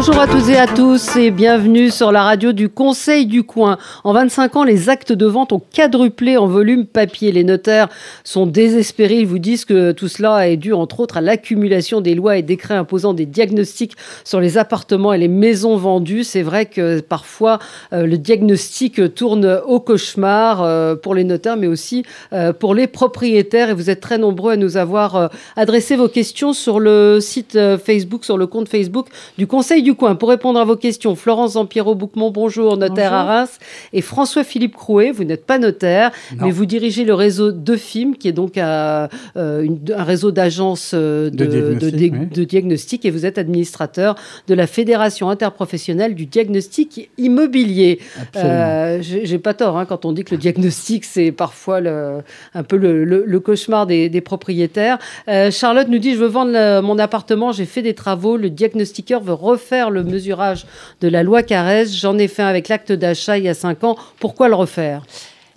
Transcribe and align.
Bonjour 0.00 0.18
à 0.18 0.26
toutes 0.26 0.48
et 0.48 0.56
à 0.56 0.66
tous 0.66 1.16
et 1.16 1.30
bienvenue 1.30 1.90
sur 1.90 2.10
la 2.10 2.22
radio 2.22 2.52
du 2.52 2.70
Conseil 2.70 3.26
du 3.26 3.42
coin. 3.42 3.76
En 4.02 4.14
25 4.14 4.56
ans, 4.56 4.64
les 4.64 4.88
actes 4.88 5.12
de 5.12 5.26
vente 5.26 5.52
ont 5.52 5.60
quadruplé 5.60 6.38
en 6.38 6.46
volume 6.46 6.86
papier. 6.86 7.32
Les 7.32 7.44
notaires 7.44 7.90
sont 8.24 8.46
désespérés. 8.46 9.18
Ils 9.18 9.26
vous 9.26 9.38
disent 9.38 9.66
que 9.66 9.92
tout 9.92 10.08
cela 10.08 10.48
est 10.48 10.56
dû 10.56 10.72
entre 10.72 11.00
autres 11.00 11.18
à 11.18 11.20
l'accumulation 11.20 12.00
des 12.00 12.14
lois 12.14 12.38
et 12.38 12.42
décrets 12.42 12.76
imposant 12.76 13.12
des 13.12 13.26
diagnostics 13.26 13.92
sur 14.24 14.40
les 14.40 14.56
appartements 14.56 15.12
et 15.12 15.18
les 15.18 15.28
maisons 15.28 15.76
vendues. 15.76 16.24
C'est 16.24 16.40
vrai 16.40 16.64
que 16.64 17.00
parfois 17.00 17.58
euh, 17.92 18.06
le 18.06 18.16
diagnostic 18.16 19.14
tourne 19.14 19.60
au 19.66 19.80
cauchemar 19.80 20.62
euh, 20.62 20.96
pour 20.96 21.14
les 21.14 21.24
notaires 21.24 21.58
mais 21.58 21.66
aussi 21.66 22.06
euh, 22.32 22.54
pour 22.54 22.74
les 22.74 22.86
propriétaires 22.86 23.68
et 23.68 23.74
vous 23.74 23.90
êtes 23.90 24.00
très 24.00 24.16
nombreux 24.16 24.52
à 24.52 24.56
nous 24.56 24.78
avoir 24.78 25.28
adressé 25.56 25.94
vos 25.94 26.08
questions 26.08 26.54
sur 26.54 26.80
le 26.80 27.20
site 27.20 27.58
Facebook, 27.84 28.24
sur 28.24 28.38
le 28.38 28.46
compte 28.46 28.66
Facebook 28.66 29.08
du 29.36 29.46
Conseil 29.46 29.82
du 29.82 29.89
coin. 29.94 30.14
Pour 30.14 30.28
répondre 30.28 30.58
à 30.58 30.64
vos 30.64 30.76
questions, 30.76 31.16
Florence 31.16 31.52
Zampiero 31.52 31.94
Boucmont, 31.94 32.30
bonjour, 32.30 32.76
notaire 32.76 33.12
à 33.12 33.24
Reims, 33.24 33.58
et 33.92 34.00
François-Philippe 34.00 34.74
Crouet, 34.74 35.10
vous 35.10 35.24
n'êtes 35.24 35.46
pas 35.46 35.58
notaire, 35.58 36.10
mais 36.40 36.50
vous 36.50 36.66
dirigez 36.66 37.04
le 37.04 37.14
réseau 37.14 37.52
DeFim, 37.52 38.14
qui 38.18 38.28
est 38.28 38.32
donc 38.32 38.58
un, 38.58 39.08
euh, 39.36 39.66
réseau 39.90 40.30
d'agences 40.30 40.92
euh, 40.94 41.30
de, 41.30 42.44
diagnostic, 42.44 43.04
et 43.04 43.10
vous 43.10 43.26
êtes 43.26 43.38
administrateur 43.38 44.14
de 44.46 44.54
la 44.54 44.66
Fédération 44.66 45.30
interprofessionnelle 45.30 46.14
du 46.14 46.26
diagnostic 46.26 47.10
immobilier. 47.18 48.00
Euh, 48.36 48.98
J'ai 49.02 49.38
pas 49.38 49.54
tort 49.54 49.78
hein, 49.78 49.86
quand 49.86 50.04
on 50.04 50.12
dit 50.12 50.24
que 50.24 50.34
le 50.34 50.40
diagnostic, 50.40 51.04
c'est 51.04 51.32
parfois 51.32 51.80
le, 51.80 52.18
un 52.54 52.62
peu 52.62 52.76
le, 52.76 53.40
cauchemar 53.40 53.86
des, 53.86 54.20
propriétaires. 54.20 54.98
Euh, 55.28 55.50
Charlotte 55.50 55.88
nous 55.88 55.98
dit, 55.98 56.14
je 56.14 56.18
veux 56.18 56.26
vendre 56.26 56.80
mon 56.82 56.98
appartement, 56.98 57.52
j'ai 57.52 57.64
fait 57.64 57.82
des 57.82 57.94
travaux, 57.94 58.36
le 58.36 58.50
diagnostiqueur 58.50 59.22
veut 59.22 59.32
refaire 59.32 59.79
le 59.88 60.04
mesurage 60.04 60.66
de 61.00 61.08
la 61.08 61.22
loi 61.22 61.42
Carrez. 61.42 61.86
J'en 61.86 62.18
ai 62.18 62.28
fait 62.28 62.42
un 62.42 62.48
avec 62.48 62.68
l'acte 62.68 62.92
d'achat 62.92 63.38
il 63.38 63.44
y 63.44 63.48
a 63.48 63.54
cinq 63.54 63.82
ans. 63.84 63.96
Pourquoi 64.18 64.48
le 64.48 64.54
refaire? 64.56 65.02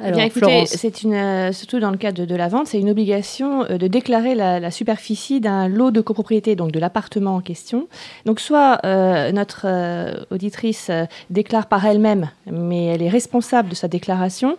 Eh 0.05 0.11
bien, 0.11 0.25
écoutez, 0.25 0.65
c'est 0.65 1.03
une, 1.03 1.13
euh, 1.13 1.51
surtout 1.51 1.79
dans 1.79 1.91
le 1.91 1.97
cadre 1.97 2.25
de, 2.25 2.35
la 2.35 2.47
vente, 2.47 2.67
c'est 2.67 2.79
une 2.79 2.89
obligation 2.89 3.63
euh, 3.63 3.77
de 3.77 3.87
déclarer 3.87 4.35
la, 4.35 4.71
superficie 4.71 5.39
d'un 5.39 5.67
lot 5.67 5.91
de 5.91 6.01
copropriété, 6.01 6.55
donc 6.55 6.71
de 6.71 6.79
l'appartement 6.79 7.35
en 7.35 7.41
question. 7.41 7.87
Donc, 8.25 8.39
soit 8.39 8.79
euh, 8.85 9.31
notre 9.31 9.67
auditrice 10.31 10.89
déclare 11.29 11.67
par 11.67 11.85
elle-même, 11.85 12.29
mais 12.51 12.85
elle 12.87 13.01
est 13.01 13.09
responsable 13.09 13.69
de 13.69 13.75
sa 13.75 13.87
déclaration, 13.87 14.57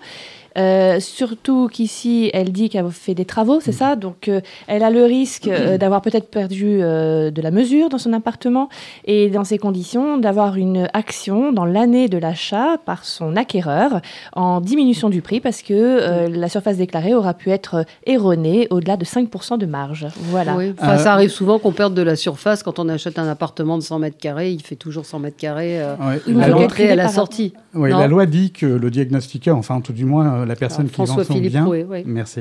euh, 0.56 1.00
surtout 1.00 1.68
qu'ici, 1.68 2.30
elle 2.32 2.52
dit 2.52 2.68
qu'elle 2.68 2.88
fait 2.90 3.14
des 3.14 3.24
travaux, 3.24 3.60
c'est 3.60 3.72
ça 3.72 3.96
Donc, 3.96 4.28
euh, 4.28 4.40
elle 4.68 4.82
a 4.82 4.90
le 4.90 5.04
risque 5.04 5.48
euh, 5.48 5.78
d'avoir 5.78 6.00
peut-être 6.00 6.30
perdu 6.30 6.78
de 6.78 7.42
la 7.42 7.50
mesure 7.50 7.88
dans 7.88 7.98
son 7.98 8.12
appartement 8.12 8.68
et, 9.04 9.30
dans 9.30 9.44
ces 9.44 9.58
conditions, 9.58 10.18
d'avoir 10.18 10.56
une 10.56 10.88
action 10.92 11.52
dans 11.52 11.64
l'année 11.64 12.08
de 12.08 12.18
l'achat 12.18 12.78
par 12.84 13.04
son 13.04 13.36
acquéreur 13.36 14.00
en 14.34 14.60
diminution 14.60 15.10
du 15.10 15.22
prix 15.22 15.40
parce 15.40 15.62
que 15.62 16.28
la 16.28 16.48
surface 16.48 16.76
déclarée 16.76 17.14
aura 17.14 17.34
pu 17.34 17.50
être 17.50 17.84
erronée 18.06 18.66
au-delà 18.70 18.96
de 18.96 19.04
5% 19.04 19.58
de 19.58 19.66
marge. 19.66 20.06
Voilà. 20.16 20.56
ça 20.78 21.12
arrive 21.12 21.30
souvent 21.30 21.58
qu'on 21.58 21.72
perde 21.72 21.94
de 21.94 22.02
la 22.02 22.16
surface 22.16 22.62
quand 22.62 22.78
on 22.78 22.88
achète 22.88 23.18
un 23.18 23.28
appartement 23.28 23.78
de 23.78 23.82
100 23.82 23.98
mètres 23.98 24.18
carrés. 24.18 24.50
Il 24.50 24.62
fait 24.62 24.76
toujours 24.76 25.06
100 25.06 25.18
mètres 25.20 25.36
carrés 25.36 25.80
à 25.80 26.18
l'entrée 26.48 26.84
et 26.84 26.90
à 26.90 26.96
la 26.96 27.08
sortie. 27.08 27.54
Oui, 27.74 27.90
la 27.90 28.06
loi 28.06 28.26
dit 28.26 28.52
que 28.52 28.66
le 28.66 28.90
diagnostiqueur, 28.90 29.56
enfin 29.56 29.80
tout 29.80 29.92
du 29.92 30.04
moins 30.04 30.44
la 30.44 30.56
personne 30.56 30.88
qui 30.88 31.04
vend 31.04 31.22
son 31.22 31.38
bien, 31.38 31.68
merci. 32.06 32.40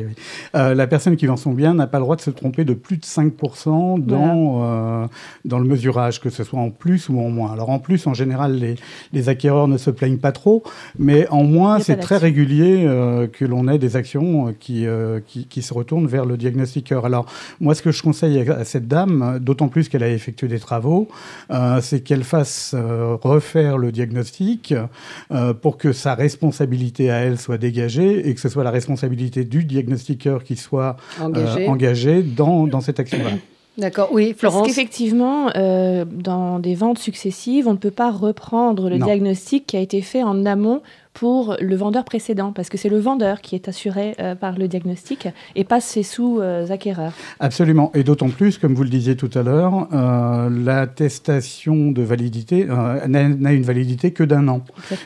Euh, 0.56 0.73
la 0.73 0.88
personne 0.88 1.16
qui 1.16 1.26
vend 1.26 1.38
son 1.38 1.53
bien 1.53 1.73
n'a 1.73 1.88
pas 1.88 1.98
le 1.98 2.03
droit 2.03 2.16
de 2.16 2.22
se 2.22 2.30
tromper 2.30 2.66
de 2.66 2.73
plus 2.73 2.98
de 2.98 3.06
5% 3.06 4.04
dans 4.04 4.64
euh, 4.64 5.08
dans 5.45 5.60
le 5.60 5.66
mesurage, 5.66 6.20
que 6.20 6.30
ce 6.30 6.43
soit 6.43 6.60
en 6.60 6.70
plus 6.70 7.10
ou 7.10 7.20
en 7.20 7.30
moins. 7.30 7.52
Alors 7.52 7.70
en 7.70 7.80
plus, 7.80 8.08
en 8.08 8.14
général, 8.14 8.55
les, 8.55 8.76
les 9.11 9.30
acquéreurs 9.30 9.67
ne 9.67 9.77
se 9.77 9.89
plaignent 9.89 10.17
pas 10.17 10.32
trop, 10.32 10.64
mais 10.98 11.27
en 11.30 11.43
moins, 11.43 11.80
c'est 11.80 11.98
très 11.98 12.17
régulier 12.17 12.83
euh, 12.86 13.27
que 13.27 13.45
l'on 13.45 13.67
ait 13.67 13.80
des 13.80 13.95
actions 13.95 14.54
qui, 14.60 14.86
qui, 15.27 15.45
qui 15.45 15.61
se 15.61 15.73
retournent 15.73 16.08
vers 16.08 16.26
le 16.26 16.38
diagnostiqueur. 16.38 17.05
Alors 17.05 17.26
moi, 17.60 17.76
ce 17.76 17.82
que 17.82 17.92
je 17.92 18.04
conseille 18.04 18.39
à 18.49 18.66
cette 18.66 18.88
dame, 18.88 19.39
d'autant 19.39 19.67
plus 19.67 19.89
qu'elle 19.89 20.04
a 20.04 20.10
effectué 20.10 20.48
des 20.48 20.60
travaux, 20.60 21.08
c'est 21.82 22.02
qu'elle 22.02 22.23
fasse 22.23 22.76
refaire 23.23 23.77
le 23.77 23.92
diagnostic 23.92 24.73
pour 25.61 25.78
que 25.78 25.92
sa 25.94 26.16
responsabilité 26.16 27.10
à 27.10 27.17
elle 27.17 27.38
soit 27.38 27.58
dégagée 27.58 28.28
et 28.28 28.34
que 28.34 28.39
ce 28.39 28.50
soit 28.50 28.64
la 28.64 28.72
responsabilité 28.72 29.44
du 29.44 29.64
diagnostiqueur 29.64 30.44
qui 30.44 30.56
soit 30.56 30.98
euh, 31.22 31.67
engagé, 31.67 32.23
dans, 32.23 32.67
dans 32.67 32.82
cette 32.82 33.00
action-là. 33.00 33.32
D'accord, 33.78 34.10
oui, 34.11 34.36
Florence. 34.38 34.61
Parce 34.61 34.76
qu'effectivement, 34.76 35.50
euh, 35.56 36.06
dans 36.06 36.60
des 36.60 36.76
ventes 36.76 37.00
successives, 37.00 37.67
on 37.67 37.72
ne 37.72 37.78
peut 37.78 37.89
pas 37.89 38.11
reprendre 38.11 38.88
le 38.88 39.00
diagnostic 39.00 39.66
qui 39.66 39.78
a 39.78 39.80
été 39.80 40.02
fait 40.02 40.22
en 40.22 40.45
amont 40.45 40.84
pour 41.13 41.55
le 41.59 41.75
vendeur 41.75 42.03
précédent, 42.03 42.51
parce 42.51 42.69
que 42.69 42.77
c'est 42.77 42.89
le 42.89 42.99
vendeur 42.99 43.41
qui 43.41 43.55
est 43.55 43.67
assuré 43.67 44.15
euh, 44.19 44.35
par 44.35 44.57
le 44.57 44.67
diagnostic 44.67 45.27
et 45.55 45.63
pas 45.63 45.79
ses 45.79 46.03
sous-acquéreurs. 46.03 47.13
Absolument, 47.39 47.91
et 47.93 48.03
d'autant 48.03 48.29
plus, 48.29 48.57
comme 48.57 48.73
vous 48.73 48.83
le 48.83 48.89
disiez 48.89 49.15
tout 49.15 49.29
à 49.35 49.43
l'heure, 49.43 49.87
euh, 49.93 50.49
l'attestation 50.49 51.91
de 51.91 52.01
validité 52.01 52.67
euh, 52.69 53.07
n'a 53.07 53.53
une 53.53 53.63
validité 53.63 54.11
que 54.11 54.23
d'un 54.23 54.47
an. 54.47 54.61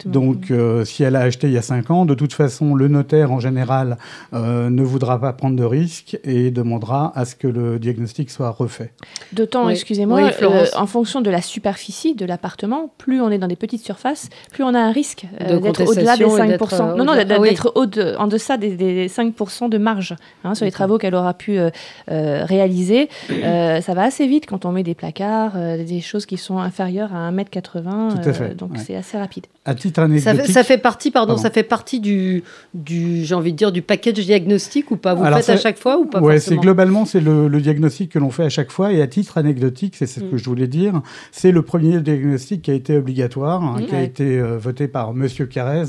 Donc, 0.06 0.52
si 0.86 1.04
elle 1.04 1.16
a 1.16 1.22
acheté 1.22 1.48
il 1.48 1.54
y 1.54 1.58
a 1.58 1.62
cinq 1.62 1.92
ans, 1.92 2.06
de 2.06 2.14
toute 2.14 2.34
façon, 2.34 2.76
le 2.76 2.88
notaire 2.88 3.32
en 3.32 3.40
général 3.40 3.98
ne 4.34 4.84
voudra 4.84 5.20
pas 5.20 5.34
prendre 5.34 5.56
de 5.56 5.64
risques 5.64 6.20
et 6.24 6.52
demandera 6.52 7.12
à 7.16 7.26
ce 7.26 7.36
que 7.36 7.48
le 7.48 7.80
diagnostic 7.80 8.30
soit 8.30 8.50
refait. 8.50 8.92
D'autant, 9.34 9.70
excusez-moi, 9.70 10.32
en 10.76 10.88
fonction 10.88 11.22
de 11.22 11.30
la 11.30 11.42
superficie 11.42 12.16
de 12.16 12.26
l'appartement, 12.26 12.92
plus 12.98 13.22
on 13.22 13.30
est 13.30 13.38
dans 13.38 13.48
des 13.48 13.56
petites 13.56 13.84
surfaces, 13.84 14.30
plus 14.52 14.64
on 14.64 14.74
a 14.74 14.80
un 14.80 14.92
risque 14.92 15.26
d'être 15.40 15.97
au-delà 15.98 16.18
des 16.18 16.26
5%. 16.26 16.96
non, 16.96 17.04
non, 17.04 17.16
d'être 17.16 17.74
en 18.20 18.28
deçà 18.28 18.58
des, 18.58 19.08
5% 19.08 19.70
de 19.70 19.78
marge 19.78 20.16
hein, 20.44 20.56
sur 20.56 20.66
les 20.66 20.72
travaux 20.72 20.98
qu'elle 20.98 21.16
aura 21.16 21.34
pu 21.34 21.58
euh, 21.58 21.70
euh, 22.12 22.46
réaliser. 22.46 23.10
Euh, 23.48 23.82
ça 23.82 23.94
va 23.94 24.04
assez 24.04 24.28
vite 24.28 24.46
quand 24.46 24.66
on 24.66 24.72
met 24.72 24.84
des 24.84 24.96
placards, 24.96 25.54
des 25.56 26.02
choses 26.02 26.26
qui 26.26 26.38
sont 26.38 26.58
inférieures 26.58 27.14
à 27.14 27.32
1m80. 27.32 28.56
donc 28.56 28.72
c'est 28.78 28.96
assez 28.96 29.18
rapide. 29.18 29.46
À 29.64 29.76
titre 29.76 30.02
anecdotique. 30.02 30.48
Ça, 30.48 30.54
ça 30.54 30.64
fait 30.64 30.78
partie, 30.78 31.12
pardon, 31.12 31.38
ça 31.38 31.50
fait 31.50 31.64
partie 31.64 32.00
du, 32.00 32.44
du 32.74 33.24
j'ai 33.24 33.36
envie 33.36 33.52
de 33.52 33.58
dire, 33.58 33.72
du 33.72 33.82
package 33.82 34.16
diagnostic 34.16 34.92
ou 34.92 34.98
pas? 34.98 35.14
Vous 35.14 35.24
le 35.24 35.32
faites 35.36 35.50
à 35.50 35.58
chaque 35.58 35.78
fois 35.78 35.98
ou 35.98 36.06
pas 36.06 36.20
Ouais, 36.20 36.40
c'est 36.40 36.58
globalement 36.58 37.06
c'est 37.06 37.22
le, 37.22 37.62
diagnostic 37.62 38.12
que 38.12 38.20
l'on 38.20 38.32
fait 38.32 38.44
à 38.44 38.50
chaque 38.50 38.72
fois 38.72 38.92
et 38.92 39.02
à 39.02 39.08
titre 39.08 39.38
anecdotique, 39.38 39.96
c'est 39.96 40.08
ce 40.08 40.20
que 40.20 40.36
mm. 40.36 40.38
je 40.38 40.46
voulais 40.46 40.68
dire, 40.68 41.02
c'est 41.32 41.52
le 41.52 41.62
premier 41.62 42.00
diagnostic 42.02 42.64
qui 42.64 42.72
a 42.72 42.74
été 42.74 42.98
obligatoire, 42.98 43.64
hein, 43.64 43.78
mm. 43.80 43.86
qui 43.86 43.96
a 43.96 44.02
été 44.02 44.42
voté 44.42 44.88
par 44.88 45.14
Monsieur 45.14 45.46
Carrez 45.46 45.87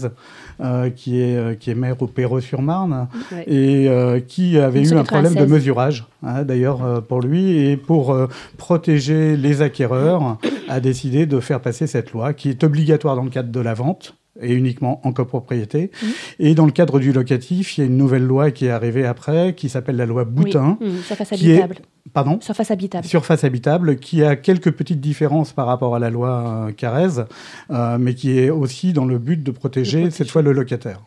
euh, 0.60 0.90
qui, 0.90 1.20
est, 1.20 1.36
euh, 1.36 1.54
qui 1.54 1.70
est 1.70 1.74
maire 1.74 2.00
au 2.00 2.06
Perreux-sur-Marne, 2.06 3.08
et 3.46 3.88
euh, 3.88 4.20
qui 4.20 4.58
avait 4.58 4.82
eu 4.82 4.94
un 4.94 5.04
problème 5.04 5.34
de 5.34 5.44
mesurage, 5.44 6.06
hein, 6.22 6.42
d'ailleurs, 6.42 7.02
pour 7.04 7.20
lui, 7.20 7.58
et 7.58 7.76
pour 7.76 8.16
protéger 8.56 9.36
les 9.36 9.62
acquéreurs, 9.62 10.38
a 10.68 10.80
décidé 10.80 11.26
de 11.26 11.40
faire 11.40 11.60
passer 11.60 11.86
cette 11.86 12.12
loi, 12.12 12.32
qui 12.32 12.50
est 12.50 12.64
obligatoire 12.64 13.16
dans 13.16 13.24
le 13.24 13.30
cadre 13.30 13.50
de 13.50 13.60
la 13.60 13.74
vente, 13.74 14.14
et 14.40 14.52
uniquement 14.52 15.00
en 15.04 15.12
copropriété. 15.12 15.90
Mmh. 15.90 16.06
Et 16.40 16.54
dans 16.54 16.66
le 16.66 16.70
cadre 16.70 17.00
du 17.00 17.12
locatif, 17.12 17.76
il 17.76 17.80
y 17.80 17.84
a 17.84 17.86
une 17.86 17.96
nouvelle 17.96 18.24
loi 18.24 18.50
qui 18.50 18.66
est 18.66 18.70
arrivée 18.70 19.04
après, 19.04 19.54
qui 19.56 19.68
s'appelle 19.68 19.96
la 19.96 20.06
loi 20.06 20.24
Boutin. 20.24 20.78
Oui. 20.80 20.88
Mmh, 20.88 20.96
surface 21.02 21.32
habitable. 21.32 21.76
Pardon 22.12 22.40
Surface 22.40 22.70
habitable. 22.70 23.06
Surface 23.06 23.44
habitable, 23.44 23.96
qui 23.96 24.22
a 24.22 24.36
quelques 24.36 24.70
petites 24.72 25.00
différences 25.00 25.52
par 25.52 25.66
rapport 25.66 25.94
à 25.94 25.98
la 25.98 26.10
loi 26.10 26.66
euh, 26.68 26.72
Carrez, 26.72 27.24
euh, 27.70 27.98
mais 27.98 28.14
qui 28.14 28.38
est 28.38 28.50
aussi 28.50 28.92
dans 28.92 29.04
le 29.04 29.18
but 29.18 29.42
de 29.42 29.50
protéger, 29.50 30.10
cette 30.10 30.30
fois 30.30 30.42
le 30.42 30.52
locataire. 30.52 31.00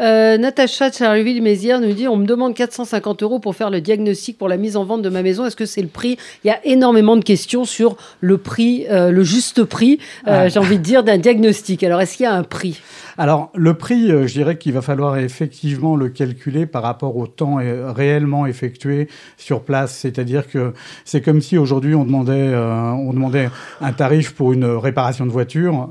Euh, 0.00 0.36
Natacha 0.38 0.90
Charleville-Mézières 0.90 1.80
nous 1.80 1.92
dit 1.92 2.08
on 2.08 2.16
me 2.16 2.26
demande 2.26 2.54
450 2.54 3.22
euros 3.22 3.38
pour 3.38 3.54
faire 3.56 3.70
le 3.70 3.80
diagnostic 3.80 4.38
pour 4.38 4.48
la 4.48 4.56
mise 4.56 4.76
en 4.76 4.84
vente 4.84 5.02
de 5.02 5.08
ma 5.08 5.22
maison. 5.22 5.44
Est-ce 5.46 5.56
que 5.56 5.66
c'est 5.66 5.82
le 5.82 5.88
prix? 5.88 6.18
Il 6.44 6.48
y 6.48 6.50
a 6.50 6.64
énormément 6.64 7.16
de 7.16 7.24
questions 7.24 7.64
sur 7.64 7.96
le 8.20 8.38
prix, 8.38 8.86
euh, 8.90 9.10
le 9.10 9.22
juste 9.22 9.64
prix, 9.64 9.98
euh, 10.28 10.48
j'ai 10.48 10.58
envie 10.58 10.78
de 10.78 10.82
dire, 10.82 11.02
d'un 11.02 11.18
diagnostic. 11.18 11.82
Alors, 11.82 12.00
est-ce 12.00 12.16
qu'il 12.16 12.24
y 12.24 12.26
a 12.26 12.34
un 12.34 12.42
prix? 12.42 12.80
Alors, 13.18 13.50
le 13.54 13.72
prix, 13.74 14.08
je 14.08 14.32
dirais 14.32 14.58
qu'il 14.58 14.74
va 14.74 14.82
falloir 14.82 15.16
effectivement 15.16 15.96
le 15.96 16.10
calculer 16.10 16.66
par 16.66 16.82
rapport 16.82 17.16
au 17.16 17.26
temps 17.26 17.58
réellement 17.94 18.44
effectué 18.44 19.08
sur 19.38 19.62
place. 19.62 19.96
C'est-à-dire 19.96 20.46
que 20.46 20.74
c'est 21.06 21.22
comme 21.22 21.40
si 21.40 21.56
aujourd'hui 21.56 21.94
on 21.94 22.04
demandait, 22.04 22.54
on 22.54 23.14
demandait 23.14 23.48
un 23.80 23.92
tarif 23.92 24.34
pour 24.34 24.52
une 24.52 24.66
réparation 24.66 25.24
de 25.24 25.30
voiture. 25.30 25.88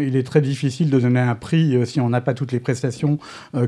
il 0.00 0.14
est 0.14 0.22
très 0.22 0.40
difficile 0.40 0.90
de 0.90 1.00
donner 1.00 1.18
un 1.18 1.34
prix 1.34 1.76
si 1.86 2.00
on 2.00 2.08
n'a 2.08 2.20
pas 2.20 2.34
toutes 2.34 2.52
les 2.52 2.60
prestations 2.60 2.77
solutions 2.78 3.18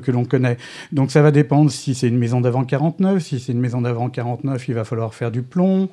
que 0.03 0.11
l'on 0.11 0.25
connaît. 0.25 0.57
Donc 0.93 1.11
ça 1.11 1.23
va 1.23 1.31
dépendre 1.31 1.71
si 1.71 1.95
c'est 1.95 2.09
une 2.09 2.19
maison 2.19 2.41
d'avant 2.41 2.65
49, 2.65 3.23
si 3.23 3.41
c'est 3.41 3.53
une 3.53 3.61
maison 3.61 3.81
d'avant 3.83 4.09
49, 4.09 4.69
il 4.69 4.75
va 4.75 4.85
falloir 4.85 5.15
faire 5.15 5.31
du 5.31 5.43
plomb, 5.43 5.89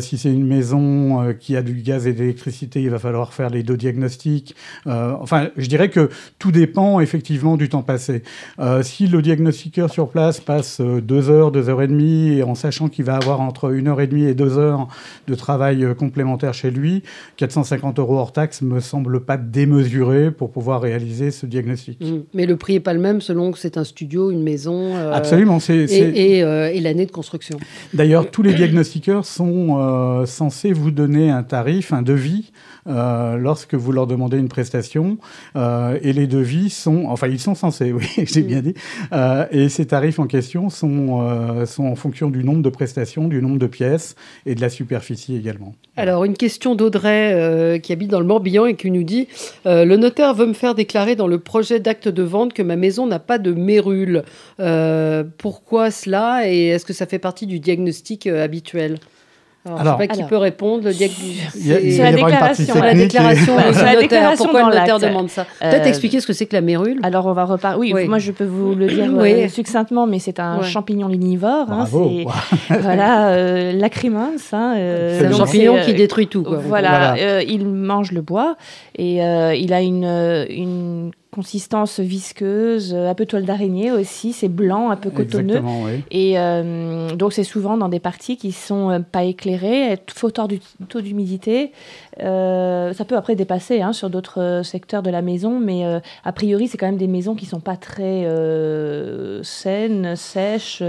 si 0.00 0.18
c'est 0.18 0.32
une 0.32 0.46
maison 0.46 1.34
qui 1.38 1.56
a 1.56 1.62
du 1.62 1.74
gaz 1.74 2.06
et 2.06 2.12
de 2.12 2.20
l'électricité, 2.20 2.82
il 2.82 2.90
va 2.90 2.98
falloir 2.98 3.32
faire 3.32 3.50
les 3.50 3.62
deux 3.62 3.76
diagnostics. 3.76 4.54
enfin, 4.86 5.48
je 5.56 5.66
dirais 5.66 5.90
que 5.90 6.10
tout 6.38 6.52
dépend 6.52 7.00
effectivement 7.00 7.56
du 7.56 7.68
temps 7.68 7.82
passé. 7.82 8.22
si 8.82 9.06
le 9.06 9.22
diagnostiqueur 9.22 9.90
sur 9.90 10.08
place 10.08 10.40
passe 10.40 10.80
deux 10.80 11.30
heures, 11.30 11.52
deux 11.52 11.68
heures 11.68 11.82
et 11.82 11.88
demie, 11.88 12.42
en 12.42 12.54
sachant 12.54 12.88
qu'il 12.88 13.04
va 13.04 13.16
avoir 13.16 13.40
entre 13.40 13.72
une 13.72 13.88
heure 13.88 14.00
et 14.00 14.06
demie 14.06 14.24
et 14.24 14.34
deux 14.34 14.58
heures 14.58 14.88
de 15.26 15.34
travail 15.34 15.86
complémentaire 15.98 16.54
chez 16.54 16.70
lui, 16.70 17.02
450 17.36 17.98
euros 17.98 18.18
hors 18.18 18.32
taxe 18.32 18.62
me 18.62 18.80
semble 18.80 19.20
pas 19.20 19.36
démesuré 19.36 20.30
pour 20.30 20.50
pouvoir 20.50 20.80
réaliser 20.80 21.30
ce 21.30 21.46
diagnostic. 21.46 22.00
Mmh. 22.00 22.22
Mais 22.34 22.41
le 22.46 22.56
prix 22.56 22.76
est 22.76 22.80
pas 22.80 22.94
le 22.94 23.00
même 23.00 23.20
selon 23.20 23.52
que 23.52 23.58
c'est 23.58 23.76
un 23.76 23.84
studio, 23.84 24.30
une 24.30 24.42
maison. 24.42 24.96
Euh, 24.96 25.12
Absolument, 25.12 25.60
c'est 25.60 25.84
et, 25.84 26.42
euh, 26.42 26.70
et, 26.72 26.80
l'année 26.80 27.06
de 27.06 27.10
construction. 27.10 27.58
D'ailleurs, 27.94 28.30
tous 28.30 28.42
les 28.42 28.54
diagnostiqueurs 28.54 29.24
sont 29.24 29.78
euh, 29.78 30.26
censés 30.26 30.72
vous 30.72 30.90
donner 30.90 31.30
un 31.30 31.42
tarif, 31.42 31.92
un 31.92 32.02
devis 32.02 32.52
lorsque 32.84 33.74
vous 33.74 33.92
leur 33.92 34.08
demandez 34.08 34.38
une 34.38 34.48
prestation. 34.48 35.18
Et 35.54 36.12
les 36.12 36.26
devis 36.26 36.70
sont, 36.70 37.04
enfin, 37.06 37.28
ils 37.28 37.38
sont 37.38 37.54
censés, 37.54 37.92
oui, 37.92 38.06
j'ai 38.24 38.42
bien 38.42 38.60
dit. 38.60 38.74
Euh, 39.12 39.46
et 39.52 39.68
ces 39.68 39.86
tarifs 39.86 40.18
en 40.18 40.26
question 40.26 40.68
sont, 40.68 41.64
sont 41.66 41.84
en 41.84 41.94
fonction 41.94 42.30
du 42.30 42.42
nombre 42.42 42.62
de 42.62 42.70
prestations, 42.70 43.28
du 43.28 43.40
nombre 43.40 43.58
de 43.58 43.66
pièces 43.66 44.16
et 44.46 44.54
de 44.54 44.60
la 44.60 44.68
superficie 44.68 45.36
également. 45.36 45.74
Alors, 45.96 46.24
une 46.24 46.36
question 46.36 46.74
d'Audrey 46.74 47.80
qui 47.82 47.92
habite 47.92 48.10
dans 48.10 48.20
le 48.20 48.26
Morbihan 48.26 48.66
et 48.66 48.74
qui 48.74 48.90
nous 48.90 49.04
dit 49.04 49.28
Le 49.64 49.96
notaire 49.96 50.34
veut 50.34 50.46
me 50.46 50.54
faire 50.54 50.74
déclarer 50.74 51.14
dans 51.14 51.28
le 51.28 51.38
projet 51.38 51.78
d'acte 51.78 52.08
de 52.08 52.22
que 52.54 52.62
ma 52.62 52.76
maison 52.76 53.06
n'a 53.06 53.18
pas 53.18 53.38
de 53.38 53.52
mérule. 53.52 54.22
pourquoi 55.38 55.90
cela 55.90 56.48
et 56.48 56.68
est-ce 56.68 56.84
que 56.84 56.92
ça 56.92 57.06
fait 57.06 57.18
partie 57.18 57.46
du 57.46 57.60
diagnostic 57.60 58.26
habituel? 58.26 58.98
Alors, 59.64 59.78
Alors, 59.78 59.96
je 59.96 60.02
sais 60.02 60.08
pas 60.08 60.14
qui 60.14 60.24
peut 60.24 60.36
répondre. 60.36 60.84
Le 60.86 60.92
c'est 60.92 61.98
la 61.98 62.12
déclaration. 62.12 62.74
La 62.80 62.94
déclaration, 62.94 63.56
la 63.56 63.96
déclaration 63.96 64.44
Pourquoi 64.44 64.70
le 64.70 64.76
notaire 64.76 64.98
demande 64.98 65.28
ça? 65.30 65.46
Peut-être 65.60 65.84
euh, 65.84 65.88
expliquer 65.88 66.18
ce 66.18 66.26
que 66.26 66.32
c'est 66.32 66.46
que 66.46 66.56
la 66.56 66.62
mérule? 66.62 66.98
Alors, 67.04 67.26
on 67.26 67.32
va 67.32 67.44
reparler. 67.44 67.92
Oui, 67.92 68.08
moi, 68.08 68.18
je 68.18 68.32
peux 68.32 68.44
vous 68.44 68.74
le 68.74 68.88
dire 68.88 69.08
euh, 69.16 69.48
succinctement, 69.48 70.08
mais 70.08 70.18
c'est 70.18 70.40
un 70.40 70.62
champignon 70.62 71.06
linivore. 71.06 71.70
Hein, 71.70 71.84
voilà, 72.80 73.28
euh. 73.34 73.72
Hein, 74.12 74.74
euh, 74.76 75.18
c'est 75.20 75.26
un 75.26 75.32
champignon 75.32 75.76
qui 75.84 75.94
détruit 75.94 76.26
tout. 76.26 76.42
Quoi. 76.42 76.56
Voilà, 76.58 77.14
voilà. 77.14 77.42
il 77.44 77.64
mange 77.68 78.10
le 78.10 78.20
bois 78.20 78.56
et 78.96 79.18
il 79.18 79.72
a 79.72 79.80
une, 79.80 80.04
une 80.50 81.12
consistance 81.32 81.98
visqueuse, 81.98 82.94
un 82.94 83.14
peu 83.14 83.24
toile 83.24 83.46
d'araignée 83.46 83.90
aussi, 83.90 84.34
c'est 84.34 84.50
blanc, 84.50 84.90
un 84.90 84.96
peu 84.96 85.08
cotonneux. 85.08 85.62
Et 86.10 86.38
euh, 86.38 87.16
donc 87.16 87.32
c'est 87.32 87.42
souvent 87.42 87.78
dans 87.78 87.88
des 87.88 88.00
parties 88.00 88.36
qui 88.36 88.52
sont 88.52 88.90
euh, 88.90 88.98
pas 88.98 89.24
éclairées, 89.24 89.98
faux 90.14 90.30
taux 90.30 91.00
d'humidité. 91.00 91.72
Euh, 92.20 92.92
ça 92.92 93.06
peut 93.06 93.16
après 93.16 93.34
dépasser 93.34 93.80
hein, 93.80 93.94
sur 93.94 94.10
d'autres 94.10 94.60
secteurs 94.62 95.02
de 95.02 95.08
la 95.08 95.22
maison, 95.22 95.58
mais 95.58 95.84
a 96.22 96.32
priori 96.32 96.68
c'est 96.68 96.76
quand 96.76 96.86
même 96.86 96.98
des 96.98 97.06
maisons 97.06 97.34
qui 97.34 97.46
sont 97.46 97.60
pas 97.60 97.76
très 97.76 98.26
saines, 99.42 100.14
sèches. 100.16 100.82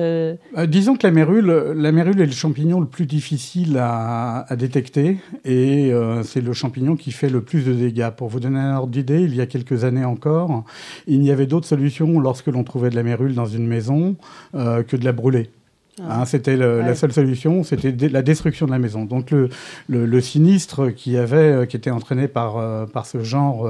disons 0.67 0.97
que 0.97 1.07
la 1.07 1.11
mérule, 1.11 1.73
la 1.73 1.91
mérule 1.93 2.19
est 2.19 2.25
le 2.25 2.33
champignon 2.33 2.81
le 2.81 2.87
plus 2.87 3.05
difficile 3.05 3.77
à, 3.77 4.45
à 4.51 4.55
détecter 4.57 5.19
et 5.45 5.93
c'est 6.23 6.41
le 6.41 6.51
champignon 6.51 6.97
qui 6.97 7.11
fait 7.11 7.29
le 7.29 7.41
plus 7.41 7.63
de 7.63 7.71
dégâts. 7.71 8.09
Pour 8.09 8.27
vous 8.27 8.41
donner 8.41 8.59
un 8.59 8.75
ordre 8.75 8.91
d'idée, 8.91 9.21
il 9.21 9.33
y 9.35 9.39
a 9.39 9.45
quelques 9.45 9.85
années 9.85 10.03
encore 10.03 10.32
il 11.07 11.19
n'y 11.19 11.31
avait 11.31 11.47
d'autres 11.47 11.67
solutions 11.67 12.19
lorsque 12.19 12.47
l'on 12.47 12.63
trouvait 12.63 12.89
de 12.89 12.95
la 12.95 13.03
mérule 13.03 13.35
dans 13.35 13.45
une 13.45 13.67
maison 13.67 14.15
euh, 14.55 14.83
que 14.83 14.95
de 14.95 15.05
la 15.05 15.11
brûler. 15.11 15.49
Ah. 15.99 16.21
Hein, 16.21 16.25
c'était 16.25 16.57
la 16.57 16.95
seule 16.95 17.13
solution, 17.13 17.63
c'était 17.63 17.91
la 18.09 18.23
destruction 18.23 18.65
de 18.65 18.71
la 18.71 18.79
maison. 18.79 19.05
Donc 19.05 19.29
le, 19.87 20.21
sinistre 20.21 20.89
qui 20.89 21.17
avait, 21.17 21.37
euh, 21.37 21.65
qui 21.67 21.77
était 21.77 21.91
entraîné 21.91 22.27
par 22.27 22.57
euh, 22.57 22.87
par 22.87 23.05
ce 23.05 23.21
genre 23.21 23.69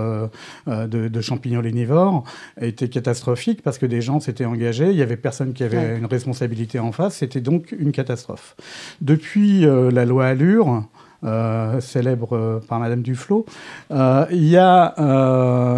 de, 0.67 1.21
champignons 1.21 1.59
lénivores 1.59 2.23
était 2.61 2.87
catastrophique 2.87 3.61
parce 3.61 3.77
que 3.77 3.85
des 3.85 4.01
gens 4.01 4.21
s'étaient 4.21 4.45
engagés, 4.45 4.89
il 4.89 4.95
y 4.95 5.01
avait 5.01 5.17
personne 5.17 5.51
qui 5.51 5.63
avait 5.63 5.97
une 5.97 6.05
responsabilité 6.05 6.79
en 6.79 6.93
face, 6.93 7.17
c'était 7.17 7.41
donc 7.41 7.75
une 7.77 7.91
catastrophe. 7.91 8.55
Depuis 9.01 9.61
la 9.65 10.05
loi 10.05 10.27
Allure, 10.27 10.85
euh, 11.25 11.79
célèbre 11.79 12.33
euh, 12.33 12.59
par 12.59 12.79
Madame 12.79 13.01
Duflot, 13.01 13.45
euh, 13.91 14.25
il 14.31 14.45
y 14.45 14.57
a 14.57 14.93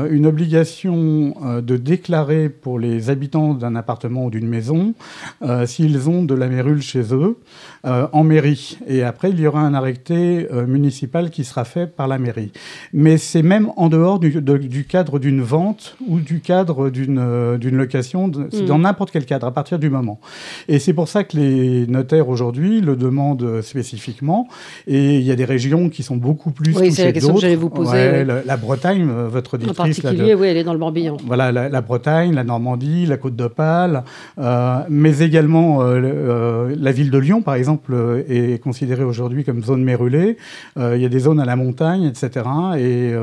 une 0.10 0.26
obligation 0.26 1.36
de 1.62 1.78
déclarer 1.78 2.50
pour 2.50 2.80
les 2.80 3.10
habitants 3.10 3.54
d'un 3.54 3.76
appartement 3.76 4.26
ou 4.26 4.30
d'une 4.30 4.48
maison 4.48 4.94
s'ils 5.66 6.10
ont 6.10 6.24
de 6.24 6.34
la 6.34 6.48
mérule 6.48 6.82
chez 6.82 7.14
eux 7.14 7.38
en 7.84 8.24
mairie. 8.24 8.78
Et 8.88 9.04
après, 9.04 9.30
il 9.30 9.40
y 9.40 9.48
aura 9.48 9.62
un 9.62 9.74
arrêté 9.74 10.48
municipal 10.68 11.30
qui 11.30 11.44
sera 11.44 11.66
fait 11.66 11.88
par 11.88 12.08
la 12.08 12.18
mairie. 12.18 12.52
Mais 12.94 13.18
c'est 13.18 13.44
même 13.44 13.72
en 13.78 13.90
dehors 13.90 14.20
du, 14.20 14.42
du 14.42 14.86
cadre 14.86 15.20
d'une 15.20 15.42
vente 15.42 15.98
ou 16.08 16.20
du 16.20 16.42
cadre 16.42 16.90
d'une 16.90 17.78
location, 17.78 18.32
c'est 18.52 18.66
dans 18.66 18.78
mm. 18.78 18.84
n'importe 18.84 19.12
quel 19.12 19.26
cadre, 19.26 19.48
à 19.48 19.52
partir 19.52 19.80
du 19.80 19.90
moment. 19.90 20.20
Et 20.68 20.80
c'est 20.80 20.94
pour 20.94 21.08
ça 21.08 21.24
que 21.24 21.38
les 21.38 21.88
notaires 21.88 22.30
aujourd'hui 22.30 22.82
le 22.82 22.96
demandent 22.96 23.62
spécifiquement. 23.62 24.48
Et 24.88 25.18
il 25.18 25.24
y 25.24 25.32
a 25.32 25.35
des 25.36 25.46
régions 25.46 25.90
qui 25.90 26.04
sont 26.04 26.18
beaucoup 26.18 26.52
plus 26.52 26.76
oui, 26.76 26.92
c'est 26.92 27.06
la 27.06 27.12
question 27.12 27.34
que 27.36 27.42
j'allais 27.42 27.56
vous 27.56 27.70
poser. 27.70 28.24
la, 28.24 28.58
Bretagne, 28.58 29.08
euh, 29.10 29.28
votre 29.28 29.58
directrice. 29.58 30.00
En 30.00 30.02
particulier, 30.02 30.34
oui, 30.34 30.48
elle 30.48 30.58
est 30.58 30.64
dans 30.64 30.74
le 30.74 30.80
Morbihan. 30.80 31.18
Voilà, 31.26 31.52
la, 31.52 31.82
Bretagne, 31.82 32.34
la 32.34 32.44
Normandie, 32.44 33.06
la 33.06 33.18
Côte 33.18 33.36
d'Opale, 33.36 34.04
euh, 34.40 34.80
mais 34.90 35.20
également 35.20 35.80
euh, 35.82 36.76
la 36.78 36.92
ville 36.92 37.12
de 37.12 37.18
Lyon, 37.18 37.42
par 37.42 37.56
exemple, 37.56 38.24
est 38.28 38.62
considérée 38.62 39.04
aujourd'hui 39.04 39.44
comme 39.44 39.64
zone 39.64 39.84
mérulée. 39.84 40.38
il 40.78 40.98
y 40.98 41.06
a 41.06 41.10
des 41.10 41.20
zones 41.20 41.40
à 41.40 41.46
la 41.46 41.56
montagne, 41.56 42.04
etc. 42.06 42.46
Et, 42.78 43.14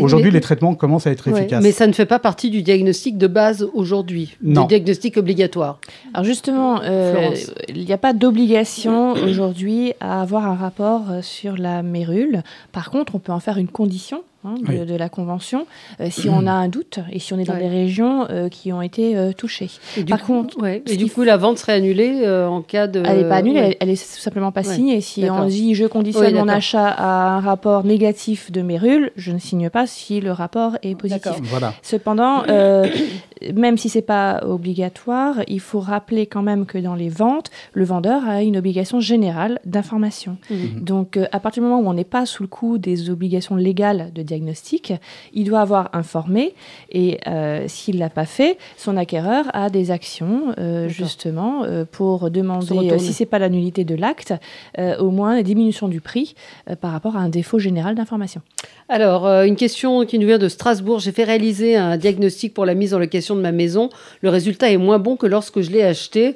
aujourd'hui, 0.00 0.30
les 0.30 0.40
traitements 0.40 0.74
commencent 0.74 1.06
à 1.06 1.10
être 1.10 1.28
efficaces. 1.28 1.62
Mais 1.62 1.72
ça 1.72 1.86
ne 1.86 1.92
fait 1.92 2.06
pas 2.06 2.18
partie 2.18 2.50
du 2.50 2.62
diagnostic 2.62 3.18
de 3.18 3.26
base 3.26 3.68
aujourd'hui, 3.74 4.36
du 4.40 4.66
diagnostic 4.66 5.16
obligatoire. 5.16 5.78
Alors 6.14 6.24
justement, 6.24 6.80
il 6.82 7.84
n'y 7.84 7.92
a 7.92 7.98
pas 7.98 8.12
d'obligation 8.12 9.12
aujourd'hui 9.12 9.92
à 10.00 10.22
avoir 10.22 10.46
un 10.46 10.54
rapport 10.54 11.02
sur 11.22 11.51
la 11.56 11.82
mérule. 11.82 12.42
Par 12.72 12.90
contre, 12.90 13.14
on 13.14 13.18
peut 13.18 13.32
en 13.32 13.40
faire 13.40 13.58
une 13.58 13.68
condition 13.68 14.24
Hein, 14.44 14.54
de, 14.60 14.96
la 14.96 15.08
Convention, 15.08 15.68
euh, 16.00 16.08
si 16.10 16.28
on 16.28 16.48
a 16.48 16.50
un 16.50 16.66
doute 16.66 16.98
et 17.12 17.20
si 17.20 17.32
on 17.32 17.38
est 17.38 17.44
dans 17.44 17.56
des 17.56 17.68
régions 17.68 18.26
euh, 18.28 18.48
qui 18.48 18.72
ont 18.72 18.82
été 18.82 19.16
euh, 19.16 19.30
touchées. 19.30 19.70
Et 19.96 20.04
Par 20.04 20.20
contre, 20.24 20.56
et 20.66 20.96
du 20.96 21.08
coup, 21.08 21.22
la 21.22 21.36
vente 21.36 21.58
serait 21.58 21.74
annulée 21.74 22.28
en 22.28 22.60
cas 22.60 22.88
de. 22.88 23.04
Elle 23.06 23.18
n'est 23.18 23.28
pas 23.28 23.36
annulée, 23.36 23.76
elle, 23.78 23.88
est 23.88 24.14
tout 24.14 24.20
simplement 24.20 24.50
pas 24.50 24.64
signée. 24.64 25.00
Si 25.00 25.24
on 25.30 25.46
dit 25.46 25.76
je 25.76 25.84
conditionne 25.84 26.34
mon 26.34 26.48
achat 26.48 26.88
à 26.88 27.36
un 27.36 27.40
rapport 27.40 27.84
négatif 27.84 28.50
de 28.50 28.62
Mérule, 28.62 29.12
je 29.14 29.30
ne 29.30 29.38
signe 29.38 29.70
pas 29.70 29.86
si 29.86 30.20
le 30.20 30.32
rapport 30.32 30.76
est 30.82 30.96
positif. 30.96 31.34
Voilà. 31.44 31.74
Cependant, 31.82 32.42
même 33.54 33.78
si 33.78 33.88
c'est 33.88 34.02
pas 34.02 34.40
obligatoire, 34.44 35.36
il 35.46 35.60
faut 35.60 35.80
rappeler 35.80 36.26
quand 36.26 36.42
même 36.42 36.66
que 36.66 36.78
dans 36.78 36.96
les 36.96 37.08
ventes, 37.10 37.52
le 37.74 37.84
vendeur 37.84 38.28
a 38.28 38.42
une 38.42 38.56
obligation 38.56 38.98
générale 38.98 39.60
d'information. 39.64 40.36
Mmh. 40.50 40.80
Donc, 40.80 41.16
à 41.30 41.38
partir 41.38 41.62
du 41.62 41.68
moment 41.68 41.80
où 41.80 41.88
on 41.88 41.94
n'est 41.94 42.02
pas 42.02 42.26
sous 42.26 42.42
le 42.42 42.48
coup 42.48 42.78
des 42.78 43.08
obligations 43.08 43.54
légales 43.54 44.10
de 44.12 44.22
diagnostic, 44.32 44.94
il 45.34 45.44
doit 45.44 45.60
avoir 45.60 45.90
informé 45.92 46.54
et 46.90 47.18
euh, 47.26 47.64
s'il 47.68 47.96
ne 47.96 48.00
l'a 48.00 48.10
pas 48.10 48.24
fait, 48.24 48.58
son 48.76 48.96
acquéreur 48.96 49.44
a 49.52 49.68
des 49.70 49.90
actions 49.90 50.54
euh, 50.58 50.88
justement 50.88 51.64
euh, 51.64 51.84
pour 51.90 52.30
demander, 52.30 52.98
si 52.98 53.12
ce 53.12 53.22
n'est 53.22 53.26
pas 53.26 53.38
la 53.38 53.48
nullité 53.48 53.84
de 53.84 53.94
l'acte, 53.94 54.34
au 54.78 55.10
moins 55.10 55.36
la 55.36 55.42
diminution 55.42 55.88
du 55.88 56.00
prix 56.00 56.34
par 56.80 56.92
rapport 56.92 57.16
à 57.16 57.20
un 57.20 57.28
défaut 57.28 57.58
général 57.58 57.94
d'information. 57.94 58.40
Alors, 58.88 59.26
une 59.26 59.56
question 59.56 60.04
qui 60.04 60.18
nous 60.18 60.26
vient 60.26 60.38
de 60.38 60.48
Strasbourg. 60.48 60.98
J'ai 61.00 61.12
fait 61.12 61.24
réaliser 61.24 61.76
un 61.76 61.96
diagnostic 61.96 62.54
pour 62.54 62.66
la 62.66 62.74
mise 62.74 62.94
en 62.94 62.98
location 62.98 63.34
de 63.36 63.40
ma 63.40 63.52
maison. 63.52 63.90
Le 64.22 64.28
résultat 64.28 64.70
est 64.70 64.76
moins 64.76 64.98
bon 64.98 65.16
que 65.16 65.26
lorsque 65.26 65.60
je 65.60 65.70
l'ai 65.70 65.82
acheté. 65.82 66.34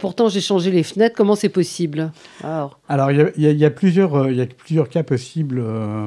pourtant, 0.00 0.28
j'ai 0.28 0.40
changé 0.40 0.70
les 0.70 0.82
fenêtres. 0.82 1.14
Comment 1.16 1.34
c'est 1.34 1.48
possible? 1.48 2.12
Alors, 2.42 2.78
Alors 2.88 3.10
il, 3.10 3.18
y 3.36 3.64
a, 3.64 3.70
plusieurs, 3.70 4.30
il 4.30 4.36
y 4.36 4.42
a 4.42 4.46
plusieurs 4.46 4.88
cas 4.88 5.02
possibles 5.02 5.62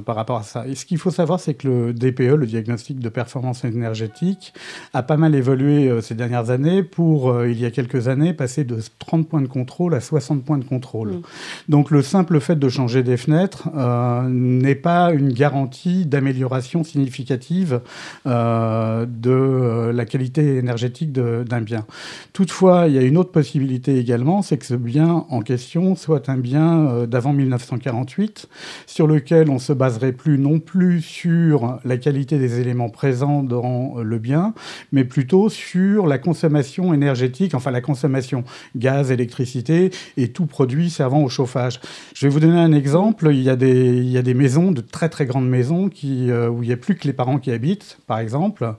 par 0.06 0.16
rapport 0.16 0.38
à 0.38 0.44
ça. 0.44 0.66
Et 0.68 0.76
ce 0.76 0.86
qu'il 0.86 0.98
faut 0.98 1.12
savoir, 1.12 1.25
c'est 1.38 1.54
que 1.54 1.68
le 1.68 1.94
DPE, 1.94 2.36
le 2.36 2.46
diagnostic 2.46 3.00
de 3.00 3.10
performance 3.10 3.64
énergétique, 3.66 4.54
a 4.94 5.04
pas 5.04 5.18
mal 5.18 5.36
évolué 5.36 5.90
euh, 5.90 6.02
ces 6.02 6.16
dernières 6.16 6.50
années 6.50 6.84
pour, 6.84 7.30
euh, 7.30 7.50
il 7.50 7.60
y 7.60 7.66
a 7.66 7.72
quelques 7.72 8.08
années, 8.08 8.34
passer 8.34 8.64
de 8.64 8.80
30 9.00 9.28
points 9.28 9.42
de 9.42 9.48
contrôle 9.48 9.94
à 9.96 10.02
60 10.02 10.44
points 10.44 10.58
de 10.58 10.64
contrôle. 10.64 11.10
Mm. 11.10 11.22
Donc 11.70 11.92
le 11.92 12.02
simple 12.02 12.40
fait 12.40 12.58
de 12.58 12.70
changer 12.70 13.04
des 13.04 13.18
fenêtres 13.18 13.70
euh, 13.76 14.28
n'est 14.30 14.76
pas 14.76 15.12
une 15.12 15.34
garantie 15.34 16.06
d'amélioration 16.06 16.84
significative 16.84 17.82
de 18.26 19.92
la 19.94 20.06
qualité 20.06 20.16
qualité 20.16 20.56
énergétique 20.58 21.12
d'un 21.12 21.62
bien. 21.62 21.86
Toutefois, 22.32 22.86
il 22.88 22.94
y 22.94 22.98
a 22.98 23.02
une 23.02 23.18
autre 23.18 23.32
possibilité 23.32 23.98
également, 23.98 24.42
c'est 24.42 24.58
que 24.58 24.66
ce 24.66 24.74
bien 24.74 25.26
en 25.30 25.42
question 25.42 25.96
soit 25.98 26.30
un 26.30 26.38
bien 26.38 27.06
d'avant 27.06 27.34
1948, 27.34 28.48
sur 28.88 29.08
lequel 29.08 29.50
on 29.50 29.60
se 29.60 29.74
baserait 29.74 30.14
plus 30.14 30.38
non 30.38 30.60
plus 30.60 31.02
sur 31.16 31.80
la 31.86 31.96
qualité 31.96 32.38
des 32.38 32.60
éléments 32.60 32.90
présents 32.90 33.42
dans 33.42 33.96
le 34.04 34.20
bien, 34.20 34.54
mais 34.92 35.06
plutôt 35.06 35.48
sur 35.48 36.08
la 36.08 36.18
consommation 36.18 36.94
énergétique, 36.94 37.54
enfin 37.54 37.72
la 37.72 37.80
consommation 37.80 38.44
gaz, 38.76 39.12
électricité 39.12 39.92
et 40.18 40.28
tout 40.28 40.46
produit 40.46 40.90
servant 40.90 41.24
au 41.24 41.30
chauffage. 41.30 41.80
Je 42.14 42.28
vais 42.28 42.34
vous 42.34 42.42
donner 42.42 42.60
un 42.60 42.74
exemple. 42.74 43.30
Il 43.32 43.42
y 43.42 43.50
a 43.50 43.56
des, 43.56 43.96
il 43.96 44.10
y 44.10 44.18
a 44.18 44.22
des 44.22 44.34
maisons, 44.34 44.72
de 44.72 44.82
très 44.82 45.08
très 45.08 45.26
grandes 45.26 45.48
maisons, 45.48 45.88
qui, 45.88 46.30
euh, 46.30 46.50
où 46.50 46.64
il 46.64 46.68
n'y 46.68 46.74
a 46.74 46.78
plus 46.78 46.96
que 46.96 47.08
les 47.08 47.14
parents 47.14 47.40
qui 47.40 47.52
habitent, 47.52 47.98
par 48.08 48.20
exemple, 48.20 48.74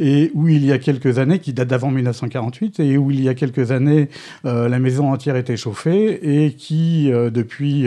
et 0.00 0.30
où 0.32 0.48
il 0.48 0.64
y 0.64 0.72
a 0.72 0.78
quelques 0.78 1.18
années, 1.18 1.40
qui 1.40 1.52
datent 1.52 1.68
d'avant 1.68 1.90
1948, 1.90 2.80
et 2.80 2.96
où 2.96 3.10
il 3.10 3.22
y 3.22 3.28
a 3.28 3.34
quelques 3.34 3.70
années, 3.70 4.08
euh, 4.46 4.66
la 4.68 4.78
maison 4.78 5.12
entière 5.12 5.36
était 5.36 5.58
chauffée, 5.58 6.46
et 6.46 6.54
qui, 6.54 7.12
euh, 7.12 7.28
depuis 7.28 7.86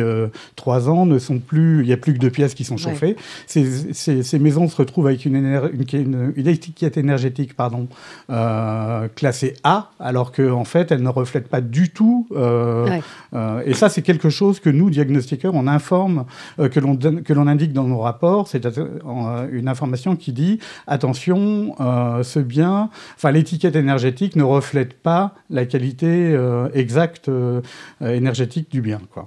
trois 0.55 0.89
ans, 0.89 1.07
ne 1.07 1.17
sont 1.17 1.39
plus, 1.39 1.81
il 1.81 1.87
n'y 1.87 1.93
a 1.93 1.97
plus 1.97 2.13
que 2.13 2.19
deux 2.19 2.29
pièces 2.29 2.53
qui 2.53 2.63
sont 2.63 2.77
chauffées. 2.77 3.15
Ces, 3.47 3.94
ces, 3.95 4.23
ces, 4.23 4.39
maisons 4.39 4.67
se 4.67 4.75
retrouvent 4.75 5.07
avec 5.07 5.25
une, 5.25 5.35
une, 5.93 6.33
une 6.35 6.47
étiquette 6.47 6.97
énergétique 6.97 7.55
pardon, 7.55 7.87
classée 9.15 9.53
A, 9.63 9.91
alors 9.99 10.31
qu'en 10.31 10.61
en 10.61 10.65
fait, 10.65 10.91
elle 10.91 11.01
ne 11.01 11.09
reflète 11.09 11.47
pas 11.47 11.61
du 11.61 11.89
tout. 11.89 12.27
et 13.65 13.73
ça, 13.73 13.89
c'est 13.89 14.01
quelque 14.01 14.29
chose 14.29 14.59
que 14.59 14.69
nous, 14.69 14.89
diagnostiqueurs, 14.89 15.53
on 15.55 15.67
informe, 15.67 16.25
que 16.57 16.79
l'on 16.79 16.95
que 16.97 17.33
l'on 17.33 17.47
indique 17.47 17.73
dans 17.73 17.83
nos 17.83 17.99
rapports, 17.99 18.47
c'est 18.47 18.65
euh, 18.65 19.47
une 19.51 19.67
information 19.67 20.15
qui 20.15 20.31
dit 20.31 20.59
attention, 20.87 21.75
euh, 21.79 22.23
ce 22.23 22.39
bien, 22.39 22.89
enfin 23.15 23.31
l'étiquette 23.31 23.75
énergétique 23.75 24.35
ne 24.35 24.43
reflète 24.43 24.93
pas 24.93 25.35
la 25.49 25.65
qualité 25.65 26.07
euh, 26.07 26.69
exacte 26.73 27.29
énergétique 28.01 28.69
du 28.71 28.81
bien. 28.81 29.01
Quoi. 29.11 29.25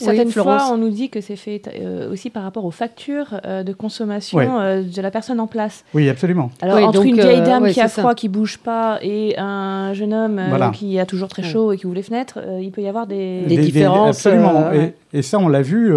Certaines 0.00 0.30
fois, 0.30 0.68
on 0.72 0.78
nous 0.78 0.90
dit 0.90 1.10
que 1.10 1.20
c'est 1.20 1.36
fait 1.36 1.62
euh, 1.68 2.10
aussi 2.10 2.30
par 2.30 2.42
rapport 2.42 2.64
aux 2.64 2.70
factures 2.70 3.40
euh, 3.44 3.62
de 3.62 3.72
consommation 3.72 4.38
euh, 4.60 4.82
de 4.82 5.02
la 5.02 5.10
personne 5.10 5.40
en 5.40 5.46
place. 5.46 5.84
Oui, 5.94 6.08
absolument. 6.08 6.50
Alors, 6.62 6.78
entre 6.88 7.04
une 7.04 7.16
vieille 7.16 7.42
dame 7.42 7.70
qui 7.70 7.80
a 7.80 7.88
froid, 7.88 8.14
qui 8.14 8.28
bouge 8.28 8.58
pas, 8.58 8.98
et 9.02 9.34
un 9.38 9.92
jeune 9.92 10.14
homme 10.14 10.40
qui 10.72 10.98
a 10.98 11.06
toujours 11.06 11.28
très 11.28 11.42
chaud 11.42 11.72
et 11.72 11.76
qui 11.76 11.86
ouvre 11.86 11.94
les 11.94 12.02
fenêtres, 12.02 12.38
il 12.60 12.70
peut 12.70 12.82
y 12.82 12.88
avoir 12.88 13.06
des, 13.06 13.42
différences. 13.42 14.16
absolument. 14.16 14.70
Et, 15.12 15.22
ça, 15.22 15.38
on 15.38 15.48
l'a 15.48 15.62
vu. 15.62 15.92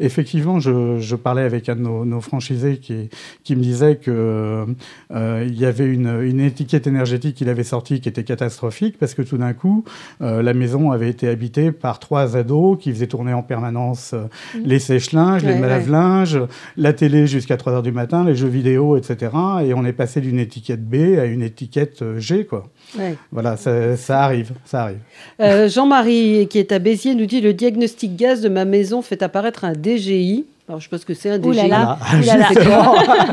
effectivement, 0.00 0.58
je, 0.60 1.14
parlais 1.14 1.42
avec 1.42 1.68
un 1.68 1.76
de 1.76 1.80
nos, 1.80 2.20
franchisés 2.20 2.78
qui, 2.78 3.10
qui, 3.44 3.54
me 3.54 3.62
disait 3.62 3.96
que 3.96 4.66
il 5.12 5.58
y 5.58 5.66
avait 5.66 5.86
une, 5.86 6.20
une 6.22 6.40
étiquette 6.40 6.86
énergétique 6.86 7.36
qu'il 7.36 7.48
avait 7.48 7.64
sortie 7.64 8.00
qui 8.00 8.08
était 8.08 8.24
catastrophique 8.24 8.98
parce 8.98 9.14
que 9.14 9.22
tout 9.22 9.38
d'un 9.38 9.52
coup, 9.52 9.84
la 10.20 10.54
maison 10.54 10.90
avait 10.90 11.10
été 11.10 11.28
habitée 11.28 11.70
par 11.72 11.98
trois 11.98 12.36
ados 12.36 12.78
qui 12.80 12.92
faisaient 12.92 13.06
tourner 13.06 13.19
en 13.28 13.42
permanence 13.42 14.12
euh, 14.14 14.24
mm. 14.54 14.62
les 14.64 14.78
sèche-linges, 14.78 15.44
les 15.44 15.58
lave-linges, 15.58 16.40
la 16.76 16.92
télé 16.92 17.26
jusqu'à 17.26 17.56
3 17.56 17.74
heures 17.74 17.82
du 17.82 17.92
matin, 17.92 18.24
les 18.24 18.34
jeux 18.34 18.48
vidéo, 18.48 18.96
etc. 18.96 19.32
Et 19.64 19.74
on 19.74 19.84
est 19.84 19.92
passé 19.92 20.20
d'une 20.20 20.38
étiquette 20.38 20.84
B 20.84 21.18
à 21.18 21.24
une 21.24 21.42
étiquette 21.42 22.02
euh, 22.02 22.18
G, 22.18 22.46
quoi. 22.46 22.68
Voilà, 23.30 23.56
ça, 23.56 24.22
arrive, 24.22 24.52
ça 24.64 24.84
arrive. 24.84 24.98
Euh, 25.40 25.68
Jean-Marie, 25.68 26.48
qui 26.48 26.58
est 26.58 26.72
à 26.72 26.78
Béziers, 26.78 27.14
nous 27.14 27.26
dit 27.26 27.40
le 27.40 27.54
diagnostic 27.54 28.16
gaz 28.16 28.40
de 28.40 28.48
ma 28.48 28.64
maison 28.64 29.02
fait 29.02 29.22
apparaître 29.22 29.64
un 29.64 29.72
DGI. 29.72 30.46
Alors, 30.68 30.80
je 30.80 30.88
pense 30.88 31.04
que 31.04 31.14
c'est 31.14 31.30
un 31.30 31.38
DGI. 31.38 31.52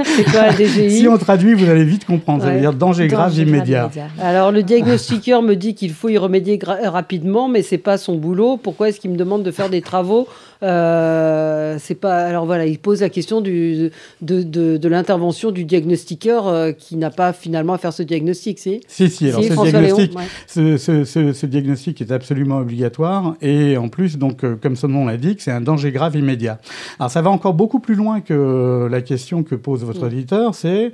C'est 0.06 0.24
quoi, 0.32 0.42
un 0.42 0.54
DGI 0.54 0.92
Si 0.92 1.08
on 1.08 1.18
traduit, 1.18 1.54
vous 1.54 1.70
allez 1.70 1.84
vite 1.84 2.06
comprendre. 2.06 2.44
Ça 2.44 2.52
veut 2.52 2.60
dire 2.60 2.74
danger, 2.74 3.08
grave 3.08 3.38
immédiat. 3.38 3.92
Alors, 4.20 4.52
le 4.52 4.64
diagnostiqueur 4.64 5.42
me 5.42 5.56
dit 5.56 5.76
qu'il 5.76 5.92
faut 5.92 6.10
y 6.10 6.18
remédier 6.18 6.60
rapidement, 6.64 7.48
mais 7.48 7.62
c'est 7.62 7.78
pas 7.78 7.98
son 7.98 8.16
boulot. 8.16 8.58
Pourquoi 8.58 8.90
est-ce 8.90 9.00
qu'il 9.00 9.12
me 9.12 9.18
demande 9.18 9.44
de 9.44 9.52
faire 9.52 9.70
des 9.70 9.82
travaux 9.82 10.28
euh, 10.57 10.57
c'est 10.62 11.96
pas. 11.96 12.18
Alors 12.26 12.46
voilà, 12.46 12.66
il 12.66 12.80
pose 12.80 13.02
la 13.02 13.10
question 13.10 13.42
du, 13.42 13.92
de, 14.22 14.44
de, 14.44 14.78
de 14.78 14.90
l'intervention 14.90 15.52
du 15.52 15.64
diagnostiqueur 15.64 16.48
euh, 16.48 16.72
qui 16.72 16.98
n'a 16.98 17.10
pas 17.10 17.34
finalement 17.34 17.74
à 17.74 17.78
faire 17.78 17.94
ce 17.94 18.04
diagnostic, 18.04 18.60
si? 18.60 18.82
Si, 18.88 19.10
si. 19.10 19.30
Alors 19.30 19.44
ce, 19.44 19.70
diagnostic, 19.70 20.18
ce, 20.48 20.78
ce, 20.78 21.34
ce, 21.34 21.46
diagnostic 21.46 22.02
est 22.02 22.12
absolument 22.12 22.58
obligatoire 22.58 23.36
et 23.42 23.78
en 23.78 23.90
plus, 23.90 24.18
donc, 24.18 24.44
euh, 24.44 24.56
comme 24.56 24.76
son 24.76 24.88
nom 24.88 25.06
l'indique, 25.06 25.42
c'est 25.42 25.52
un 25.52 25.62
danger 25.62 25.92
grave 25.92 26.16
immédiat. 26.16 26.60
Alors 27.00 27.12
ça 27.12 27.22
va 27.22 27.30
encore 27.30 27.54
beaucoup 27.54 27.80
plus 27.80 27.96
loin 27.96 28.22
que 28.22 28.88
la 28.90 29.02
question 29.02 29.44
que 29.44 29.56
pose 29.56 29.84
votre 29.84 30.02
mm. 30.02 30.08
auditeur. 30.08 30.56
C'est, 30.56 30.94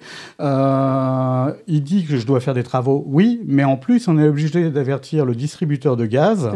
il 1.67 1.83
dit 1.83 2.05
que 2.05 2.17
je 2.17 2.25
dois 2.25 2.39
faire 2.39 2.53
des 2.53 2.63
travaux, 2.63 3.03
oui, 3.07 3.41
mais 3.45 3.63
en 3.63 3.77
plus, 3.77 4.07
on 4.07 4.17
est 4.19 4.27
obligé 4.27 4.69
d'avertir 4.69 5.25
le 5.25 5.35
distributeur 5.35 5.97
de 5.97 6.05
gaz 6.05 6.49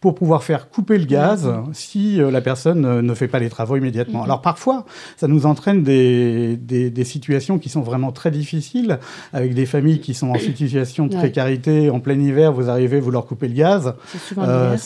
pour 0.00 0.14
pouvoir 0.14 0.42
faire 0.42 0.68
couper 0.68 0.98
le 0.98 1.04
gaz 1.04 1.50
si 1.72 2.16
la 2.16 2.40
personne 2.40 2.53
personne 2.54 3.00
ne 3.00 3.14
fait 3.14 3.26
pas 3.26 3.40
les 3.40 3.50
travaux 3.50 3.76
immédiatement. 3.76 4.20
Mhm. 4.20 4.26
Alors 4.26 4.40
parfois, 4.40 4.86
ça 5.16 5.26
nous 5.26 5.44
entraîne 5.44 5.82
des, 5.82 6.56
des, 6.56 7.04
situations 7.04 7.58
qui 7.58 7.68
sont 7.68 7.80
vraiment 7.80 8.12
très 8.12 8.30
difficiles, 8.30 9.00
avec 9.32 9.54
des 9.54 9.66
familles 9.66 9.98
qui 9.98 10.14
sont 10.14 10.30
en 10.30 10.38
situation 10.38 11.08
de 11.08 11.16
précarité, 11.16 11.90
en 11.90 11.98
plein 11.98 12.18
hiver, 12.18 12.52
vous 12.52 12.70
arrivez, 12.70 13.00
vous 13.00 13.10
leur 13.10 13.26
coupez 13.26 13.48
le 13.48 13.54
gaz. 13.54 13.94
C'est 14.12 14.18
souvent, 14.18 14.44
euh, 14.46 14.76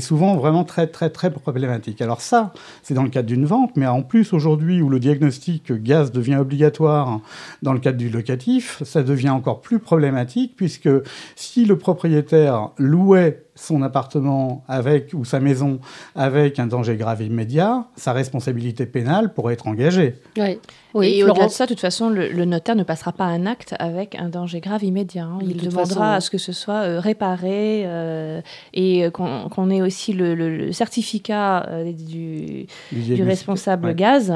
souvent, 0.00 0.36
vraiment 0.36 0.64
très, 0.64 0.88
très, 0.88 1.10
très 1.10 1.30
problématique. 1.30 2.02
Alors 2.02 2.20
ça, 2.20 2.52
c'est 2.82 2.94
dans 2.94 3.04
le 3.04 3.08
cadre 3.08 3.28
d'une 3.28 3.46
vente, 3.46 3.76
mais 3.76 3.86
en 3.86 4.02
plus, 4.02 4.32
aujourd'hui, 4.32 4.82
où 4.82 4.88
le 4.88 4.98
diagnostic 4.98 5.72
gaz 5.72 6.10
devient 6.10 6.36
obligatoire 6.36 7.20
dans 7.62 7.72
le 7.72 7.78
cadre 7.78 7.98
du 7.98 8.10
locatif, 8.10 8.82
ça 8.84 9.04
devient 9.04 9.30
encore 9.30 9.60
plus 9.60 9.78
problématique, 9.78 10.54
puisque 10.56 10.90
si 11.36 11.64
le 11.66 11.78
propriétaire 11.78 12.70
louait 12.78 13.45
son 13.56 13.82
appartement 13.82 14.62
avec 14.68 15.12
ou 15.12 15.24
sa 15.24 15.40
maison 15.40 15.80
avec 16.14 16.58
un 16.58 16.66
danger 16.66 16.96
grave 16.96 17.22
immédiat, 17.22 17.86
sa 17.96 18.12
responsabilité 18.12 18.86
pénale 18.86 19.34
pourrait 19.34 19.54
être 19.54 19.66
engagée. 19.66 20.14
Oui, 20.96 21.18
et 21.18 21.24
au-delà 21.24 21.46
de 21.46 21.50
ça, 21.50 21.66
de 21.66 21.68
toute 21.68 21.80
façon, 21.80 22.08
le, 22.08 22.44
notaire 22.46 22.74
ne 22.74 22.82
passera 22.82 23.12
pas 23.12 23.24
un 23.24 23.44
acte 23.44 23.74
avec 23.78 24.14
un 24.18 24.30
danger 24.30 24.60
grave 24.60 24.82
immédiat. 24.82 25.24
Hein. 25.24 25.38
Il 25.42 25.58
demandera 25.58 26.14
à 26.14 26.20
ce 26.20 26.30
que 26.30 26.38
ce 26.38 26.52
soit 26.52 26.84
euh, 26.84 27.00
réparé 27.00 27.82
euh, 27.84 28.40
et 28.72 29.04
euh, 29.04 29.10
qu'on 29.10 29.70
ait 29.70 29.82
aussi 29.82 30.14
le, 30.14 30.72
certificat 30.72 31.68
du, 31.92 32.66
du, 32.92 33.22
responsable 33.22 33.94
gaz 33.94 34.32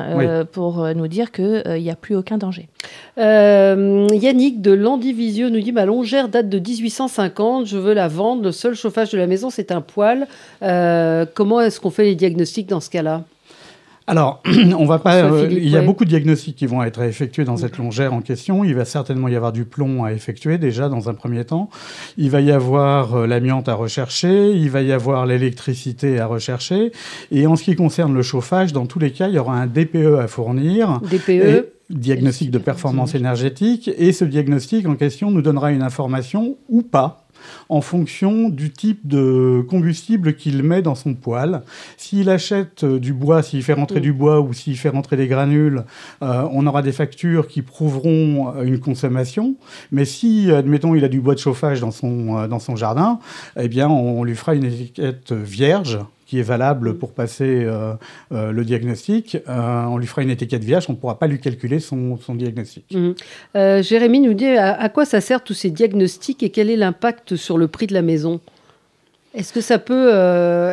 pour 0.53 0.87
nous 0.95 1.09
dire 1.09 1.33
qu'il 1.33 1.63
n'y 1.79 1.91
a 1.91 1.97
plus 1.97 2.15
aucun 2.15 2.37
danger. 2.37 2.69
Yannick 3.17 4.61
de 4.61 4.73
Landivisio 4.73 5.49
nous 5.49 5.61
dit 5.61 5.73
Ma 5.73 5.87
longère 5.87 6.29
date 6.29 6.49
de 6.49 6.59
1850, 6.59 7.67
je 7.67 7.79
veux 7.79 7.95
la 7.95 8.09
vendre, 8.09 8.43
le 8.43 8.53
seul 8.53 8.75
chauffage 8.75 9.11
de 9.11 9.19
la 9.19 9.27
maison 9.27 9.49
c'est 9.49 9.73
un 9.73 9.81
poêle. 9.81 10.27
comment 10.61 11.61
est-ce 11.61 11.81
qu'on 11.81 11.91
fait 11.91 12.05
les 12.05 12.15
diagnostics 12.15 12.69
dans 12.69 12.81
ce 12.81 12.91
cas-là? 12.91 13.25
Alors, 14.11 14.43
on 14.77 14.87
va 14.87 14.99
pas. 14.99 15.23
Euh, 15.23 15.47
il 15.49 15.69
y 15.69 15.77
a 15.77 15.83
beaucoup 15.83 16.05
de 16.05 16.09
diagnostics 16.09 16.57
qui 16.57 16.67
vont 16.67 16.83
être 16.83 17.01
effectués 17.01 17.45
dans 17.45 17.57
cette 17.57 17.79
longère 17.79 18.13
en 18.13 18.23
question. 18.23 18.65
Il 18.65 18.75
va 18.75 18.85
certainement 18.85 19.29
y 19.29 19.37
avoir 19.37 19.53
du 19.53 19.65
plomb 19.65 20.03
à 20.03 20.13
effectuer 20.13 20.59
déjà 20.59 20.89
dans 20.89 21.09
un 21.09 21.15
premier 21.15 21.45
temps. 21.45 21.71
Il 22.17 22.29
va 22.29 22.41
y 22.41 22.51
avoir 22.51 23.15
euh, 23.15 23.27
l'amiante 23.29 23.69
à 23.69 23.75
rechercher. 23.75 24.51
Il 24.51 24.69
va 24.69 24.83
y 24.83 24.91
avoir 24.91 25.27
l'électricité 25.27 26.19
à 26.19 26.27
rechercher. 26.27 26.91
Et 27.31 27.47
en 27.47 27.55
ce 27.55 27.63
qui 27.63 27.77
concerne 27.77 28.13
le 28.13 28.23
chauffage, 28.23 28.73
dans 28.73 28.87
tous 28.87 28.99
les 28.99 29.13
cas, 29.13 29.29
il 29.29 29.35
y 29.35 29.39
aura 29.39 29.55
un 29.55 29.69
DPE 29.69 30.19
à 30.21 30.27
fournir. 30.27 31.01
DPE. 31.09 31.69
diagnostic 31.91 32.51
de 32.51 32.59
performance 32.59 33.15
énergétique. 33.15 33.93
Et 33.97 34.11
ce 34.11 34.25
diagnostic 34.25 34.89
en 34.89 34.97
question 34.97 35.31
nous 35.31 35.41
donnera 35.41 35.71
une 35.71 35.83
information 35.83 36.57
ou 36.69 36.83
pas 36.83 37.29
en 37.69 37.81
fonction 37.81 38.49
du 38.49 38.71
type 38.71 39.07
de 39.07 39.65
combustible 39.69 40.35
qu'il 40.35 40.63
met 40.63 40.83
dans 40.83 40.95
son 40.95 41.15
poêle. 41.15 41.63
S'il 41.97 42.31
achète 42.31 42.85
euh, 42.85 42.99
du 42.99 43.13
bois, 43.13 43.43
s'il 43.43 43.63
fait 43.63 43.73
rentrer 43.73 44.01
mm. 44.01 44.03
du 44.03 44.13
bois 44.13 44.41
ou 44.41 44.53
s'il 44.53 44.77
fait 44.77 44.89
rentrer 44.89 45.17
des 45.17 45.27
granules, 45.27 45.85
euh, 46.23 46.49
on 46.53 46.67
aura 46.67 46.83
des 46.83 46.93
factures 46.93 47.49
qui 47.49 47.63
prouveront 47.63 48.55
euh, 48.57 48.65
une 48.65 48.79
consommation. 48.79 49.57
Mais 49.93 50.05
si, 50.05 50.51
admettons, 50.51 50.95
il 50.95 51.05
a 51.05 51.09
du 51.09 51.21
bois 51.21 51.35
de 51.35 51.41
chauffage 51.41 51.81
dans 51.81 51.91
son, 51.91 52.47
dans 52.49 52.59
son 52.59 52.77
jardin, 52.77 53.19
eh 53.59 53.69
bien, 53.69 53.89
on 53.89 54.25
lui 54.25 54.35
fera 54.35 54.55
une 54.55 54.65
étiquette 54.65 55.33
vierge 55.33 55.99
qui 56.31 56.39
est 56.39 56.43
valable 56.43 56.97
pour 56.97 57.13
passer 57.13 57.65
euh, 57.65 57.95
euh, 58.31 58.53
le 58.53 58.65
diagnostic, 58.65 59.37
euh, 59.49 59.83
on 59.87 59.97
lui 59.97 60.07
fera 60.07 60.23
une 60.23 60.31
étiquette 60.31 60.63
vierge, 60.63 60.87
on 60.89 60.93
ne 60.93 60.97
pourra 60.97 61.19
pas 61.19 61.27
lui 61.27 61.41
calculer 61.41 61.81
son, 61.81 62.21
diagnostic. 62.29 62.85
Mmh. 62.95 63.83
Jérémy 63.83 64.21
nous 64.21 64.35
dit 64.35 64.47
à, 64.47 64.89
quoi 64.91 65.05
ça 65.05 65.21
sert 65.21 65.43
tous 65.43 65.55
ces 65.55 65.71
diagnostics 65.71 66.41
et 66.45 66.51
quel 66.51 66.71
est 66.71 66.77
l'impact 66.77 67.35
sur 67.35 67.59
le 67.59 67.67
prix 67.67 67.89
de 67.89 67.95
la 67.95 68.03
maison? 68.03 68.39
Est-ce 69.35 69.53
que, 69.53 69.61
ça 69.61 69.81
peut, 69.81 70.11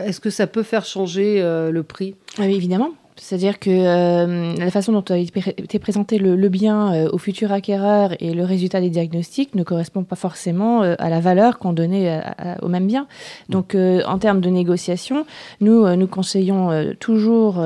est-ce 0.05 0.19
que 0.19 0.29
ça 0.29 0.45
peut 0.45 0.61
faire 0.61 0.85
changer 0.85 1.41
le 1.41 1.81
prix? 1.81 2.13
Ah 2.37 2.43
oui, 2.43 2.55
Évidemment. 2.55 2.91
C'est-à-dire 3.19 3.59
que 3.59 3.69
euh, 3.69 4.55
la 4.57 4.71
façon 4.71 4.91
dont 4.91 5.03
a 5.09 5.17
été 5.17 5.79
présenté 5.79 6.17
le, 6.17 6.50
bien 6.50 6.93
euh, 6.93 7.09
au 7.12 7.17
futur 7.17 7.51
acquéreur 7.51 8.12
et 8.19 8.33
le 8.33 8.43
résultat 8.43 8.79
des 8.79 8.89
diagnostics 8.89 9.55
ne 9.55 9.63
correspond 9.63 10.03
pas 10.03 10.15
forcément 10.15 10.83
euh, 10.83 10.95
à 11.00 11.09
la 11.09 11.19
valeur 11.19 11.57
qu'on 11.57 11.74
donnait 11.74 12.21
au 12.62 12.67
même 12.67 12.88
bien. 12.88 13.07
Donc, 13.50 13.75
en 13.75 14.17
termes 14.17 14.41
de 14.41 14.50
négociation, 14.50 15.25
nous, 15.62 15.88
nous 15.95 16.07
conseillons 16.07 16.93
toujours 17.00 17.62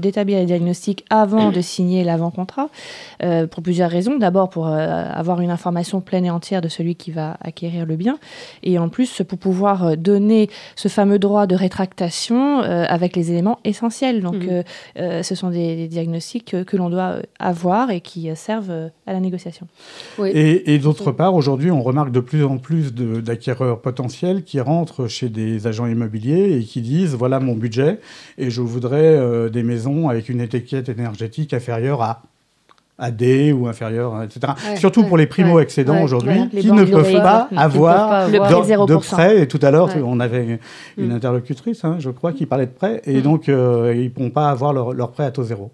d'établir 0.00 0.38
les 0.38 0.46
diagnostics 0.46 1.04
avant 1.10 1.50
de 1.50 1.60
signer 1.60 2.04
l'avant-contrat, 2.04 2.68
pour 3.50 3.62
plusieurs 3.62 3.90
raisons. 3.90 4.16
D'abord, 4.18 4.48
pour 4.48 4.66
avoir 4.66 5.40
une 5.40 5.50
information 5.50 6.00
pleine 6.00 6.24
et 6.24 6.30
entière 6.30 6.60
de 6.60 6.68
celui 6.68 6.94
qui 6.94 7.10
va 7.10 7.36
acquérir 7.40 7.86
le 7.86 7.96
bien, 7.96 8.18
et 8.62 8.78
en 8.78 8.88
plus, 8.88 9.22
pour 9.26 9.38
pouvoir 9.38 9.96
donner 9.96 10.48
ce 10.74 10.88
fameux 10.88 11.18
droit 11.18 11.46
de 11.46 11.54
rétractation 11.54 12.60
avec 12.60 13.16
les 13.16 13.30
éléments 13.30 13.58
essentiels. 13.64 14.20
Donc, 14.20 14.44
mmh. 14.44 14.62
Euh, 14.98 15.22
ce 15.22 15.34
sont 15.34 15.50
des, 15.50 15.88
diagnostics 15.88 16.64
que, 16.64 16.76
l'on 16.76 16.90
doit 16.90 17.16
avoir 17.38 17.90
et 17.90 18.00
qui 18.00 18.28
servent 18.34 18.90
à 19.06 19.12
la 19.12 19.20
négociation. 19.20 19.66
Et, 20.24 20.78
d'autre 20.78 21.12
part, 21.12 21.34
aujourd'hui, 21.34 21.70
on 21.70 21.82
remarque 21.82 22.10
de 22.10 22.20
plus 22.20 22.44
en 22.44 22.58
plus 22.58 22.92
d'acquéreurs 22.94 23.80
potentiels 23.80 24.42
qui 24.42 24.60
rentrent 24.60 25.06
chez 25.06 25.28
des 25.28 25.66
agents 25.66 25.86
immobiliers 25.86 26.58
et 26.58 26.64
qui 26.64 26.80
disent 26.80 27.14
voilà 27.14 27.40
mon 27.40 27.54
budget 27.54 28.00
et 28.38 28.50
je 28.50 28.60
voudrais 28.60 29.16
euh, 29.16 29.48
des 29.48 29.62
maisons 29.62 30.08
avec 30.08 30.28
une 30.28 30.40
étiquette 30.40 30.88
énergétique 30.88 31.54
inférieure 31.54 32.02
à 32.02 32.22
AD 32.98 33.22
ou 33.54 33.66
inférieur, 33.66 34.22
etc. 34.22 34.52
Surtout 34.76 35.04
pour 35.04 35.18
les 35.18 35.26
primo-excédents 35.26 36.02
aujourd'hui, 36.02 36.48
qui 36.48 36.72
ne 36.72 36.84
peuvent 36.84 37.12
pas 37.12 37.48
avoir 37.56 38.28
de, 38.28 38.96
prêt. 38.96 39.42
Et 39.42 39.48
tout 39.48 39.60
à 39.62 39.70
l'heure, 39.70 39.90
on 40.02 40.18
avait 40.20 40.58
une 40.96 41.08
mm. 41.08 41.16
interlocutrice, 41.16 41.84
hein, 41.84 41.96
je 41.98 42.10
crois, 42.10 42.32
qui 42.32 42.46
parlait 42.46 42.66
de 42.66 42.72
prêt. 42.72 43.02
Et 43.04 43.18
mm. 43.18 43.22
donc, 43.22 43.48
euh, 43.48 43.92
ils 43.94 44.04
ne 44.04 44.08
pourront 44.08 44.30
pas 44.30 44.48
avoir 44.48 44.72
leur, 44.72 44.92
leur 44.94 45.10
prêt 45.10 45.24
à 45.24 45.30
taux 45.30 45.44
zéro. 45.44 45.70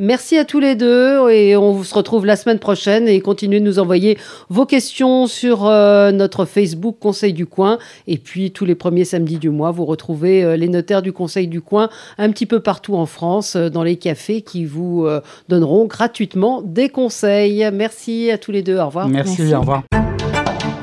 Merci 0.00 0.38
à 0.38 0.44
tous 0.44 0.60
les 0.60 0.76
deux 0.76 1.28
et 1.28 1.56
on 1.56 1.82
se 1.82 1.92
retrouve 1.92 2.24
la 2.24 2.36
semaine 2.36 2.60
prochaine 2.60 3.08
et 3.08 3.20
continuez 3.20 3.58
de 3.58 3.64
nous 3.64 3.80
envoyer 3.80 4.16
vos 4.48 4.64
questions 4.64 5.26
sur 5.26 5.66
euh, 5.66 6.12
notre 6.12 6.44
Facebook 6.44 6.98
Conseil 7.00 7.32
du 7.32 7.46
Coin 7.46 7.78
et 8.06 8.16
puis 8.16 8.52
tous 8.52 8.64
les 8.64 8.76
premiers 8.76 9.04
samedis 9.04 9.38
du 9.38 9.50
mois 9.50 9.72
vous 9.72 9.84
retrouvez 9.84 10.44
euh, 10.44 10.56
les 10.56 10.68
notaires 10.68 11.02
du 11.02 11.12
Conseil 11.12 11.48
du 11.48 11.60
Coin 11.60 11.88
un 12.16 12.30
petit 12.30 12.46
peu 12.46 12.60
partout 12.60 12.94
en 12.94 13.06
France 13.06 13.56
euh, 13.56 13.70
dans 13.70 13.82
les 13.82 13.96
cafés 13.96 14.42
qui 14.42 14.64
vous 14.64 15.08
donneront 15.48 15.86
gratuitement 15.86 16.62
des 16.62 16.88
conseils. 16.90 17.68
Merci 17.72 18.30
à 18.30 18.38
tous 18.38 18.52
les 18.52 18.62
deux. 18.62 18.78
Au 18.78 18.86
revoir. 18.86 19.08
Merci. 19.08 19.52
au 19.52 19.60
revoir. 19.60 19.82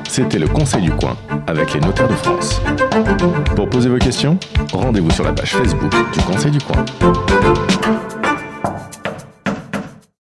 C'était 0.08 0.38
le 0.38 0.48
Conseil 0.48 0.82
du 0.82 0.90
Coin 0.90 1.16
avec 1.46 1.72
les 1.72 1.80
notaires 1.80 2.08
de 2.08 2.14
France. 2.14 2.60
Pour 3.54 3.68
poser 3.68 3.88
vos 3.88 3.98
questions, 3.98 4.38
rendez-vous 4.72 5.10
sur 5.10 5.24
la 5.24 5.32
page 5.32 5.52
Facebook 5.52 5.92
du 6.12 6.20
Conseil 6.20 6.50
du 6.50 6.58
Coin. 6.58 6.84